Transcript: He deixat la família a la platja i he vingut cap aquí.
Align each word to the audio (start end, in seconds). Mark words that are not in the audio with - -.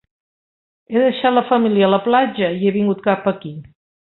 He 0.93 1.03
deixat 1.03 1.35
la 1.35 1.45
família 1.51 1.87
a 1.89 1.91
la 1.97 2.01
platja 2.09 2.51
i 2.59 2.65
he 2.65 2.75
vingut 2.79 3.07
cap 3.11 3.33
aquí. 3.37 3.57